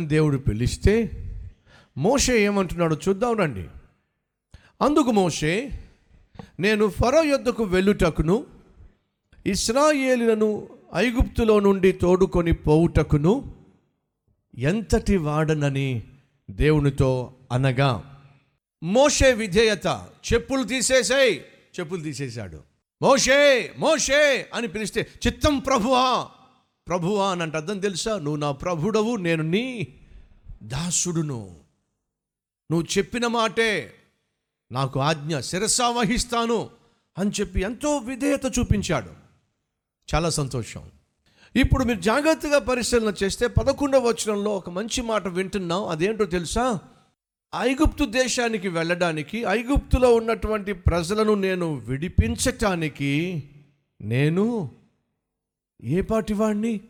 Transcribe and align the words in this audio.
అని 0.00 0.08
దేవుడు 0.08 0.36
పిలిస్తే 0.38 1.10
మోషే 1.98 2.44
ఏమంటున్నాడో 2.44 2.96
చూద్దాం 3.08 3.36
రండి. 3.36 3.64
అందుకు 4.82 5.10
మోషే 5.10 5.80
నేను 6.60 6.88
ఫరో 6.88 7.22
యొద్దకు 7.22 7.64
వెళ్ళుటకును 7.64 8.46
ఇస్రాయేలులను 9.46 10.68
ఐగుప్తులో 10.94 11.60
నుండి 11.60 11.92
తోడుకొని 11.92 12.52
పోవుటకును 12.52 13.54
ఎంతటి 14.58 15.16
వాడనని 15.16 16.02
దేవునితో 16.50 17.34
అనగా 17.52 18.20
మోషే 18.82 19.32
విధేయత 19.32 19.86
చెప్పులు 20.32 20.64
తీసేసాయి 20.64 21.44
చెప్పులు 21.80 22.02
తీసేశాడు. 22.02 22.62
మోషే 23.02 23.72
మోషే 23.78 24.46
అని 24.54 24.68
పిలిస్తే 24.68 25.06
చిత్తం 25.26 25.58
ప్రభువా 25.58 26.28
ప్రభువా 26.88 27.30
అని 27.30 27.42
అంటే 27.42 27.56
అర్థం 27.56 27.78
తెలుసా? 27.78 28.18
నువ్వు 28.18 28.36
నా 28.36 28.52
ప్రభుడవు 28.52 29.16
నేను 29.16 29.42
నీ 29.42 29.88
దాసుడును. 30.62 31.56
నువ్వు 32.70 32.98
చెప్పిన 32.98 33.26
మాటే 33.26 33.94
నాకు 34.72 35.00
ఆజ్ఞ 35.00 35.38
శిరసావహిస్తాను 35.38 36.70
అని 37.18 37.30
చెప్పి 37.40 37.60
ఎంతో 37.60 37.96
విధేయత 37.96 38.44
చూపించాడు. 38.58 39.10
చాలా 40.14 40.30
సంతోషం. 40.30 40.82
ఇప్పుడు 41.56 41.84
మీరు 41.84 42.00
జాగ్రత్తగా 42.00 42.58
పరిశీలన 42.58 43.14
చేస్తే 43.22 43.46
పదకొండవ 43.46 44.08
వచనంలో 44.08 44.56
ఒక 44.56 44.70
మంచి 44.70 45.02
మాట 45.02 45.28
వింటున్నాం. 45.28 45.88
అదేంటో 45.88 46.24
తెలుసా? 46.24 46.80
ఐగుప్తు 47.56 48.04
దేశానికి 48.04 48.68
వెళ్ళడానికి 48.68 49.44
ఐగుప్తులో 49.48 50.14
ఉన్నటువంటి 50.14 50.72
ప్రజలను 50.72 51.34
నేను 51.34 51.74
విడిపించటానికి 51.74 53.42
నేను 54.00 54.70
ఏ 55.84 56.00
పాటి 56.00 56.32
వాణ్ణి? 56.32 56.80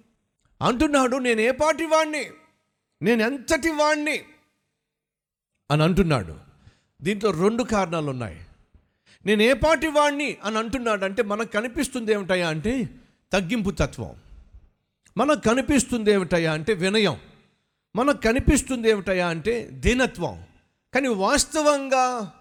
అంటున్నాడు 0.62 1.16
నేను 1.16 1.40
ఏ 1.40 1.50
పాటి 1.50 1.86
వాణ్ణి? 1.86 2.30
నేను 3.02 3.22
ఎంతటి 3.22 3.70
వాణ్ణి? 3.70 4.22
అని 5.70 5.82
అంటున్నాడు. 5.82 6.36
దీంట్లో 7.02 7.30
రెండు 7.30 7.62
కారణాలు 7.62 8.10
ఉన్నాయి 8.10 8.40
నేను 9.26 9.42
ఏ 9.42 9.52
పాటి 9.52 9.86
వాణ్ణి? 9.86 10.36
అని 10.44 10.58
అంటున్నాడు 10.58 11.04
అంటే 11.04 11.22
మనకు 11.22 11.52
కనిపిస్తుంది 11.52 12.12
ఏమిటయా 12.12 12.48
అంటే 12.48 12.88
తగ్గింపు 13.32 13.70
తత్వం. 13.70 14.14
మనకు 15.16 15.40
కనిపిస్తుంది 15.40 16.10
ఏమిటయా 16.10 16.52
అంటే 16.52 16.74
వినయం. 16.74 17.20
మనకు 17.96 18.20
కనిపిస్తుంది 18.20 18.90
ఏమిటయా 18.90 19.28
అంటే 19.28 19.68
దీనత్వం. 19.72 20.42
కానీ 20.94 21.08
వాస్తవంగా 21.08 22.32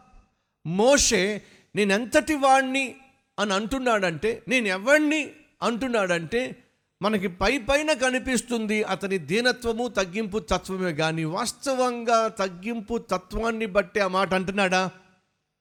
మోషే 0.66 1.42
నేను 1.76 1.94
ఎంతటి 1.94 2.36
వాణ్ణి? 2.36 2.96
అని 3.40 3.54
అంటున్నాడంటే 3.54 4.44
నేను 4.48 4.68
ఎవరిని 4.68 5.32
అంటున్నాడంటే 5.62 6.56
మనకి 7.02 7.28
పై 7.28 7.58
పైన 7.58 7.94
కనిపిస్తుంది 7.94 8.84
అతని 8.84 9.18
దీనత్వము 9.18 9.88
తగ్గింపు 9.88 10.40
తత్వమే 10.40 10.94
కానీ 10.94 11.24
వాస్తవంగా 11.24 12.28
తగ్గింపు 12.28 12.98
తత్వాన్ని 12.98 13.66
బట్టి 13.66 14.00
ఆ 14.00 14.08
మాట 14.08 14.34
అంటున్నాడా? 14.34 14.92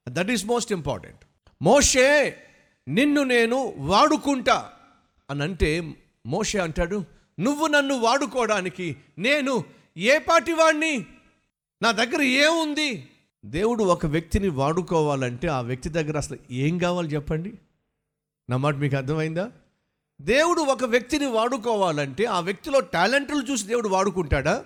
That 0.08 0.30
is 0.30 0.46
most 0.46 0.72
important 0.72 1.24
Moshe 1.62 2.36
నిన్ను 2.88 3.22
నేను 3.22 3.74
వాడుకుంటా 3.78 4.72
అని 5.30 5.42
అంటే 5.42 5.94
మోషే 6.26 6.58
అంటాడు 6.58 7.04
నువ్వు 7.40 7.66
నన్ను 7.66 7.94
వాడుకోవడానికి 7.94 8.96
నేను 9.18 9.64
ఏ 9.96 10.18
పాటి 10.18 10.52
వాణ్ణి 10.52 11.06
నా 11.82 11.92
దగ్గర 11.92 12.22
ఏముంది? 12.22 13.08
దేవుడు 13.44 13.84
ఒక 13.84 14.06
వ్యక్తిని 14.06 14.48
వాడుకోవాలంటే 14.48 15.48
ఆ 15.48 15.60
వ్యక్తి 15.60 15.88
దగ్గర 15.88 16.16
అసలు 16.16 16.38
ఏం 16.50 16.78
కావాలి 16.78 17.08
చెప్పండి? 17.08 17.52
నా 18.50 18.56
మాట 18.56 18.74
మీకు 18.74 18.96
అర్థమైందా? 18.96 19.50
దేవుడు 20.20 20.60
ఒక 20.60 20.84
వ్యక్తిని 20.84 21.26
వాడుకోవాలంటే 21.26 22.24
ఆ 22.24 22.40
వ్యక్తిలో 22.40 22.80
టాలెంట్లు 22.80 23.42
చూసి 23.50 23.64
దేవుడు 23.64 23.88
వాడుకుంటాడా? 23.88 24.64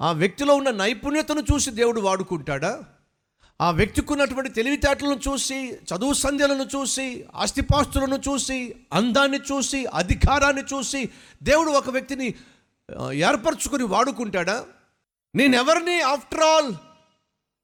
ఆ 0.00 0.12
వ్యక్తిలో 0.12 0.54
ఉన్న 0.54 0.70
నైపుణ్యతను 0.70 1.42
చూసి 1.52 1.70
దేవుడు 1.70 2.00
వాడుకుంటాడా? 2.00 2.82
ఆ 3.60 3.70
వ్యక్తికి 3.70 4.12
ఉన్నటువంటి 4.12 4.50
తెలివితేటలను 4.50 5.20
చూసి 5.28 5.58
చదువు 5.72 6.12
సంధ్యలను 6.12 6.62
చూసి 6.62 7.24
ఆస్తిపాస్తులను 7.34 8.16
చూసి 8.16 8.76
అందాన్ని 8.92 9.38
చూసి 9.38 9.86
అధికారాన్ని 9.86 10.62
చూసి 10.62 11.08
దేవుడు 11.42 11.70
ఒక 11.70 11.90
వ్యక్తిని 11.90 12.34
ఏర్పరచుకొని 13.12 13.84
వాడుకుంటాడా? 13.84 14.64
నేనెవరిని 15.34 16.00
ఆఫ్టర్ 16.00 16.40
ఆల్ 16.40 16.74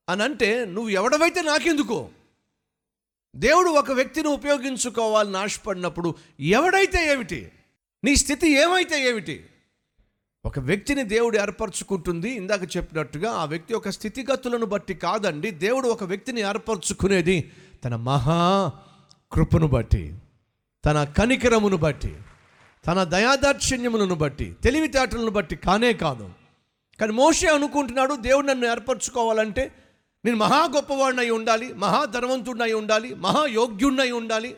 అని 0.09 0.23
అంటే 0.23 0.65
నువ్వు 0.65 0.91
ఎవడవైతే 0.91 1.43
నాకెందుకో. 1.43 2.09
దేవుడు 3.37 3.69
ఒక 3.69 3.93
వ్యక్తిని 3.93 4.29
ఉపయోగించుకోవాలని 4.29 5.37
ఆశపడినప్పుడు 5.37 6.15
ఎవడైతే 6.41 7.13
ఏమిటి? 7.13 7.53
నీ 8.05 8.17
స్థితి 8.17 8.53
ఏమైతే 8.53 9.09
ఏమిటి? 9.09 9.45
ఒక 10.45 10.59
వ్యక్తిని 10.59 11.05
దేవుడు 11.05 11.39
ఏర్పరచుకుంటుంది. 11.39 12.31
ఇందాక 12.31 12.77
చెప్పినట్టుగా 12.77 13.33
ఆ 13.33 13.45
వ్యక్తి 13.45 13.73
యొక్క 13.73 13.91
స్థితిగతులను 13.91 14.67
బట్టి 14.67 14.95
కాదండి. 14.95 15.51
దేవుడు 15.51 15.89
ఒక 15.89 16.05
వ్యక్తిని 16.05 16.41
ఏర్పరచుకునేది 16.41 17.53
తన 17.85 17.97
మహా 17.97 18.73
కృపను 19.33 19.67
బట్టి 19.67 20.15
తన 20.85 21.05
కనికరమును 21.05 21.77
బట్టి 21.77 22.17
తన 22.87 23.05
దయాదాక్షిణ్యములను 23.05 24.15
బట్టి 24.15 24.57
తెలివితేటలను 24.65 25.31
బట్టి 25.31 25.57
కానే 25.57 25.93
కాదు. 25.93 26.31
కానీ 27.01 27.13
మోషే 27.13 27.47
అనుకుంటున్నాడు 27.47 28.15
దేవుడు 28.15 28.47
నన్ను 28.47 28.71
ఏర్పరచుకోవాలంటే 28.71 29.73
నేను 30.25 30.37
మహా 30.37 30.69
గొప్పవాడినై 30.75 31.31
ఉండాలి 31.31 31.75
మహా 31.75 32.05
ధనవంతుడినై 32.05 32.73
ఉండాలి 32.73 33.15
మహా 33.15 33.47
యోగ్యుడినై 33.47 34.11
ఉండాలి 34.11 34.57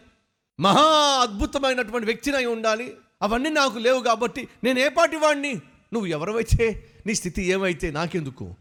మహా 0.61 0.89
అద్భుతమైనటువంటి 1.23 2.07
వ్యక్తినై 2.07 2.45
ఉండాలి. 2.45 2.95
అవన్నీ 3.23 3.51
నాకు 3.51 3.79
లేవు 3.79 4.01
కాబట్టి 4.03 4.49
నేను 4.65 4.79
ఏ 4.79 4.89
పాటి 4.89 5.17
వాడిని 5.17 5.55
నువ్వు 5.93 6.07
ఎవరైతే 6.07 6.67
నీ 7.07 7.15
స్థితి 7.15 7.43
ఏమైతే 7.43 7.91
నాకెందుకు? 7.91 8.55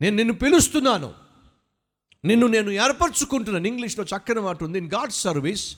నేను 0.00 0.16
నిన్ను 0.16 0.34
పిలుస్తున్నాను. 0.34 1.14
నిన్ను 2.24 2.46
నేను 2.46 2.70
ఏర్పరచుకుంటున్నాను. 2.70 3.66
ఇంగ్లీష్లో 3.66 4.04
చక్కని 4.04 4.40
మాట 4.40 4.64
ఉంది 4.64 4.78
in 4.78 4.90
God 4.90 5.12
service 5.12 5.76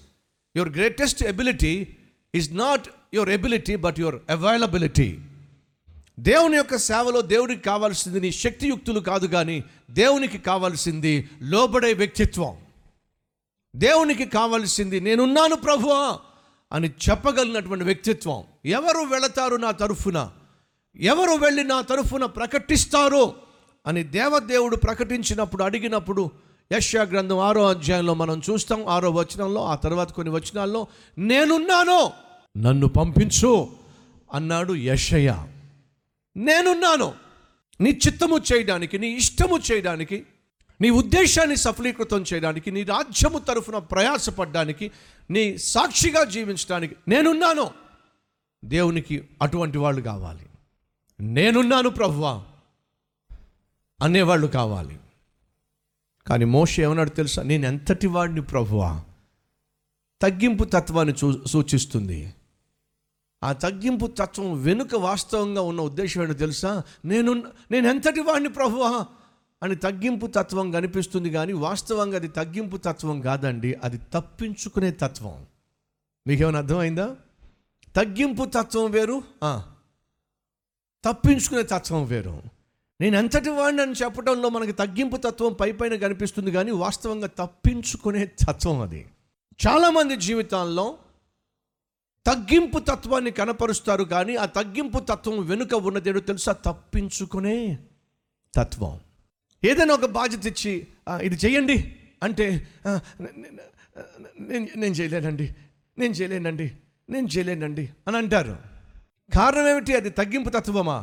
your 0.56 0.72
greatest 0.72 1.22
ability 1.22 1.96
is 2.34 2.56
not 2.56 2.88
your 3.14 3.28
ability 3.28 3.76
but 3.76 4.00
your 4.00 4.18
availability 4.30 5.18
దేవుని 6.18 6.56
యొక్క 6.56 6.76
సేవలో 6.76 7.20
దేవునికి 7.20 7.60
కావాల్సింది 7.60 8.20
నీ 8.20 8.30
శక్తియుక్తులు 8.32 9.00
కాదు 9.00 9.26
కానీ 9.26 9.64
దేవునికి 9.90 10.38
కావాల్సింది 10.38 11.28
లోబడే 11.42 11.92
వ్యక్తిత్వం. 11.92 12.56
దేవునికి 13.76 14.24
కావాల్సింది 14.24 15.00
నేనున్నాను 15.00 15.56
ప్రభువా 15.56 16.18
అని 16.72 16.88
చెప్పగలిగినటువంటి 16.88 17.84
వ్యక్తిత్వం. 17.84 18.44
ఎవరు 18.64 18.98
వెళతారు 18.98 19.56
నా 19.56 19.70
తరఫున? 19.70 20.30
ఎవరు 21.00 21.30
వెళ్ళి 21.30 21.64
నా 21.64 21.80
తరఫున 21.80 22.24
ప్రకటిస్తారో 22.24 23.34
అని 23.86 24.02
దేవదేవుడు 24.02 24.76
ప్రకటించినప్పుడు 24.76 25.64
అడిగినప్పుడు 25.64 26.30
యశ్యా 26.72 27.02
గ్రంథం 27.02 27.38
ఆరో 27.38 27.68
అధ్యాయంలో 27.68 28.14
మనం 28.14 28.42
చూస్తాం. 28.50 28.86
ఆరో 28.88 29.10
వచనంలో 29.10 29.64
ఆ 29.64 29.74
తర్వాత 29.74 30.12
కొన్ని 30.12 30.34
వచనాల్లో 30.34 30.86
నేనున్నాను 31.18 32.12
నన్ను 32.58 32.88
పంపించు 32.88 33.68
అన్నాడు 34.34 34.74
యశయ్య 34.74 35.46
నేనున్నాను. 36.36 37.14
నీ 37.80 37.90
చిత్తము 37.90 38.38
చేయడానికి 38.38 38.98
నీ 38.98 39.08
ఇష్టము 39.08 39.58
చేయడానికి 39.72 40.26
నీ 40.80 40.90
ఉద్దేశాన్ని 40.90 41.56
సఫలీకృతం 41.56 42.24
చేయడానికి 42.34 42.70
నీ 42.70 42.82
రాజ్యము 42.82 43.38
తరఫున 43.38 43.78
ప్రయాసపడడానికి 43.78 44.90
నీ 45.30 45.58
సాక్షిగా 45.58 46.24
జీవించడానికి 46.24 46.96
నేనున్నాను. 47.08 47.70
దేవునికి 48.64 49.28
అటువంటి 49.42 49.78
వాళ్ళు 49.78 50.02
కావాలి. 50.02 50.46
నేనున్నాను 51.20 51.88
ప్రభువా 51.88 52.44
అనేవాళ్ళు 54.02 54.46
కావాలి. 54.46 54.98
కానీ 56.26 56.44
మోష 56.44 56.80
ఏమన్నాడు 56.80 57.10
తెలుసా? 57.10 57.42
నేను 57.42 57.66
ఎంతటి 57.66 58.06
వాడిని 58.06 58.42
ప్రభువా? 58.42 59.04
తగ్గింపు 60.22 60.64
తత్వాన్ని 60.64 61.14
చూ 61.24 61.44
సూచిస్తుంది. 61.46 62.34
ఆ 63.42 63.52
తగ్గింపు 63.52 64.06
తత్వం 64.06 64.62
వెనుక 64.62 64.94
వాస్తవంగా 64.94 65.60
ఉన్న 65.60 65.80
ఉద్దేశం 65.80 66.22
ఏంటో 66.22 66.34
తెలుసా? 66.34 66.82
నేను 67.04 67.42
నేను 67.70 67.88
ఎంతటి 67.88 68.20
వాడిని 68.20 68.48
ప్రభువా? 68.48 69.06
అని 69.62 69.76
తగ్గింపు 69.76 70.26
తత్వం 70.26 70.70
కనిపిస్తుంది 70.70 71.30
కానీ 71.30 71.52
వాస్తవంగా 71.52 72.16
అది 72.16 72.28
తగ్గింపు 72.28 72.76
తత్వం 72.76 73.20
కాదండి 73.20 73.74
అది 73.74 74.00
తప్పించుకునే 74.14 74.90
తత్వం. 74.90 75.46
మీకేమైనా 76.26 76.58
అర్థమైందా? 76.58 77.16
తగ్గింపు 77.96 78.44
తత్వం 78.44 78.90
వేరు 78.90 79.22
తప్పించుకునే 81.04 81.62
తత్వం 81.62 82.04
వేరు. 82.04 82.42
నేను 83.00 83.16
ఎంతటి 83.16 83.50
వాడిని 83.50 83.82
అని 83.82 83.92
చెప్పడంలో 83.92 84.48
మనకి 84.48 84.72
తగ్గింపు 84.72 85.16
తత్వం 85.16 85.52
పై 85.52 85.72
పైన 85.72 85.96
కనిపిస్తుంది 85.96 86.50
కానీ 86.50 86.70
వాస్తవంగా 86.70 87.26
తప్పించుకునే 87.26 88.26
తత్వం 88.26 88.80
అది. 88.80 89.06
చాలామంది 89.68 90.16
జీవితాల్లో 90.16 90.98
తగ్గింపు 92.26 92.78
తత్వాన్ని 92.78 93.30
కనపరుస్తారు 93.30 94.04
కానీ 94.04 94.36
ఆ 94.36 94.44
తగ్గింపు 94.44 94.98
తత్వం 94.98 95.36
వెనుక 95.46 95.74
ఉన్నదేదో 95.74 96.20
తెలుసా? 96.20 96.52
తప్పించుకునే 96.52 97.78
తత్వం. 98.54 99.00
ఏదైనా 99.64 99.94
ఒక 99.94 100.06
బాధ్యత 100.18 100.46
ఇచ్చి 100.46 100.72
ఇది 101.22 101.36
చేయండి 101.36 101.76
అంటే 102.22 102.46
నేను 104.76 104.94
చేయలేనండి 104.98 105.46
నేను 105.98 106.14
చేయలేనండి 106.14 106.66
నేను 107.10 107.26
చేయలేనండి 107.26 107.84
అని 108.08 108.16
అంటారు. 108.16 108.54
కారణం 109.34 109.68
ఏమిటి? 109.68 109.92
అది 109.94 110.10
తగ్గింపు 110.10 110.50
తత్వమా? 110.50 110.98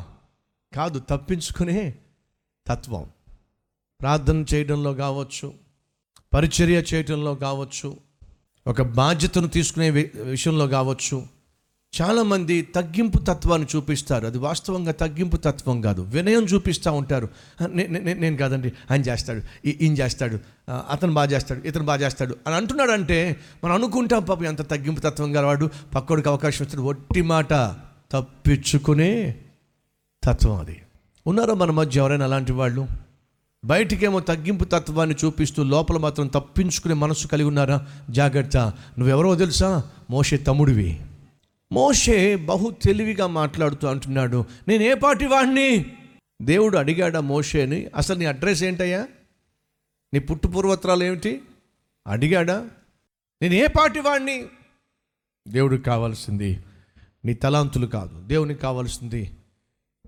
కాదు 0.73 0.99
తప్పించుకునే 0.99 1.95
తత్వం. 2.67 3.05
ప్రార్థన 4.01 4.45
చేయడంలో 4.53 4.93
కావచ్చు 4.93 5.53
పరిచర్య 6.33 6.79
చేయడంలో 6.93 7.35
కావచ్చు 7.35 7.89
ఒక 8.67 8.81
బాధ్యతను 8.81 9.47
తీసుకునే 9.47 9.89
వి- 9.89 10.21
విషయంలో 10.21 10.67
కావచ్చు. 10.67 11.23
చాలామంది 12.01 12.61
తగ్గింపు 12.61 13.17
తత్వాన్ని 13.17 13.67
చూపిస్తారు. 13.75 14.25
అది 14.25 14.37
వాస్తవంగా 14.37 14.91
తగ్గింపు 14.91 15.37
తత్వం 15.37 15.81
కాదు. 15.81 16.01
వినయం 16.01 16.43
చూపిస్తూ 16.43 16.91
ఉంటారు. 16.91 17.29
నేను 17.67 18.37
కాదండి. 18.37 18.73
ఆయన 18.91 19.01
చేస్తాడు. 19.01 19.67
ఈయన 19.67 19.93
చేస్తాడు. 19.93 20.39
అతను 20.69 21.13
బాగా 21.13 21.31
చేస్తాడు. 21.31 21.67
ఇతను 21.67 21.83
బాగా 21.83 22.05
చేస్తాడు. 22.05 22.35
అని 22.47 22.55
అంటున్నాడంటే 22.55 23.35
మనం 23.63 23.75
అనుకుంటాం 23.75 24.23
పాపం 24.23 24.45
ఎంత 24.45 24.61
తగ్గింపు 24.61 24.99
తత్వం 24.99 25.35
గలవాడు 25.35 25.69
పక్కోడికి 25.95 26.29
అవకాశం 26.29 26.65
ఇస్తాడు. 26.65 26.83
ఒట్టి 26.83 27.21
మాట 27.21 27.53
తప్పించుకునే 28.11 29.35
తత్వం 30.23 30.55
అది. 30.55 30.81
ఉన్నారా 31.27 31.53
మన 31.53 31.71
మధ్య 31.71 31.99
ఎవరైనా 31.99 32.25
అలాంటి 32.25 32.51
వాళ్ళు? 32.51 32.87
బయటికేమో 33.65 34.19
తగ్గింపు 34.19 34.63
తత్వాన్ని 34.63 35.15
చూపిస్తూ 35.25 35.63
లోపల 35.63 35.97
మాత్రం 35.97 36.27
తప్పించుకునే 36.27 36.93
మనసు 36.93 37.27
కలిగి 37.27 37.47
ఉన్నారా? 37.47 37.87
జాగ్రత్త. 38.09 38.57
నువ్వెవరో 38.99 39.35
తెలుసా? 39.35 39.83
మోషే 40.09 40.37
తమ్ముడివి. 40.37 41.01
మోషే 41.71 42.35
బహు 42.35 42.75
తెలివిగా 42.83 43.27
మాట్లాడుతూ 43.27 43.87
అంటున్నాడు 43.87 44.45
నేను 44.67 44.83
ఏ 44.83 44.93
పాటి 44.93 45.25
వాడిని 45.25 45.85
దేవుడు 46.41 46.77
అడిగాడా 46.77 47.19
మోషేని 47.19 47.87
అసలు 47.95 48.19
నీ 48.19 48.25
అడ్రస్ 48.25 48.63
ఏంటయ్యా? 48.63 49.07
నీ 50.13 50.19
పుట్టు 50.19 50.47
పూర్వత్రాలు 50.47 51.03
ఏమిటి? 51.03 51.41
అడిగాడా 52.07 52.67
నేను 53.41 53.53
ఏ 53.53 53.67
పాటి 53.67 53.99
వాడిని 53.99 54.43
దేవుడికి 55.47 55.83
కావాల్సింది 55.83 56.59
నీ 57.25 57.33
తలాంతులు 57.33 57.85
కాదు. 57.85 58.21
దేవునికి 58.27 58.61
కావాల్సింది 58.61 59.31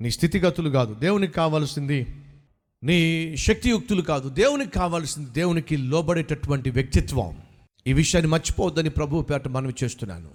నీ 0.02 0.10
స్థితిగతులు 0.10 0.70
కాదు. 0.70 0.94
దేవునికి 0.94 1.34
కావాల్సింది 1.34 2.08
నీ 2.84 3.36
శక్తియుక్తులు 3.38 4.02
కాదు 4.02 4.30
దేవునికి 4.30 4.72
కావాల్సింది 4.72 5.30
దేవునికి 5.30 5.78
లోబడేటటువంటి 5.78 6.70
వ్యక్తిత్వం. 6.70 7.38
ఈ 7.88 7.94
విషయాన్ని 7.94 8.32
మర్చిపోవద్దని 8.32 8.90
ప్రభు 8.90 9.22
పేట 9.22 9.48
మనవి 9.48 9.74
చేస్తున్నాను. 9.84 10.30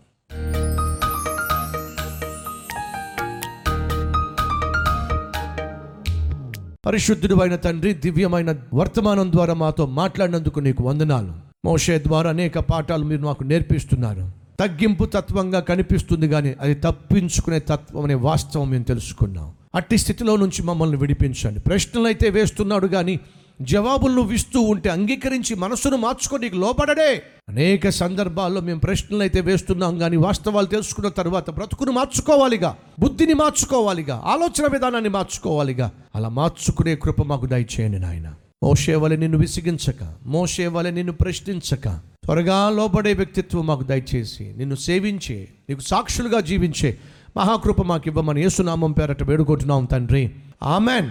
పరిశుద్ధుడు 6.87 7.35
అయిన 7.35 7.57
తండ్రి 7.57 7.95
దివ్యమైన 7.95 8.55
వర్తమానం 8.75 9.33
ద్వారా 9.33 9.55
మాతో 9.55 9.87
మాట్లాడినందుకు 9.87 10.61
నీకు 10.61 10.83
వందనాలు. 10.83 11.35
మోషే 11.65 11.99
ద్వారా 11.99 12.31
అనేక 12.31 12.59
పాఠాలు 12.59 13.05
మీరు 13.05 13.21
మాకు 13.21 13.45
నేర్పిస్తున్నారు. 13.45 14.33
తగ్గింపు 14.61 15.05
తత్వంగా 15.05 15.61
కనిపిస్తుంది 15.61 16.29
కానీ 16.29 16.55
అది 16.61 16.75
తప్పించుకునే 16.75 17.59
తత్వం 17.59 18.05
అనే 18.05 18.15
వాస్తవం 18.15 18.71
మేము 18.71 18.85
తెలుసుకున్నాం. 18.85 19.53
అట్టి 19.75 19.99
స్థితిలో 19.99 20.37
నుంచి 20.37 20.63
మమ్మల్ని 20.63 20.97
విడిపించండి. 20.97 21.61
ప్రశ్నలు 21.61 22.07
అయితే 22.07 22.31
వేస్తున్నాడు 22.31 22.87
కానీ 22.87 23.21
జవాబులు 23.63 24.13
నువ్వు 24.13 24.33
ఇస్తూ 24.33 24.61
ఉంటే 24.61 24.89
అంగీకరించి 24.91 25.55
మనసును 25.55 25.97
మార్చుకొని 25.97 26.43
నీకు 26.43 26.57
లోపడడే 26.57 27.23
అనేక 27.49 27.89
సందర్భాల్లో 27.89 28.61
మేము 28.61 28.81
ప్రశ్నలు 28.81 29.21
అయితే 29.21 29.41
వేస్తున్నాం 29.41 29.99
కానీ 29.99 30.17
వాస్తవాలు 30.17 30.67
తెలుసుకున్న 30.67 31.09
తర్వాత 31.09 31.51
బ్రతుకును 31.51 31.93
మార్చుకోవాలిగా 31.93 32.77
బుద్ధిని 33.01 33.35
మార్చుకోవాలిగా 33.35 34.23
ఆలోచన 34.25 34.73
విధానాన్ని 34.73 35.11
మార్చుకోవాలిగా. 35.11 35.91
అలా 36.15 36.29
మార్చుకునే 36.29 36.97
కృప 36.97 37.23
మాకు 37.23 37.47
దయచేయండి 37.47 37.99
నాయన. 37.99 38.35
మోసేవలె 38.63 39.17
నిన్ను 39.17 39.39
విసిగించక 39.39 40.15
మోసేవలె 40.27 40.91
నిన్ను 40.91 41.13
ప్రశ్నించక. 41.13 42.13
త్వరగా 42.25 42.71
లోబడే 42.71 43.13
వ్యక్తిత్వం 43.13 43.67
మాకు 43.67 43.83
దయచేసి 43.83 44.55
నిన్ను 44.57 44.77
సేవించే 44.77 45.49
నీకు 45.69 45.81
సాక్షులుగా 45.81 46.41
జీవించే 46.41 46.99
మహాకృప 47.37 47.83
మాకు 47.83 48.03
ఇవ్వమని 48.07 48.43
యేసునామం 48.43 48.93
పేరట 48.93 49.23
వేడుకుంటున్నాం 49.23 49.85
తండ్రి. 49.85 50.31
ఆమెన్. 50.63 51.11